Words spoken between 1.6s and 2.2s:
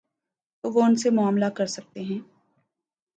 سکتے ہیں۔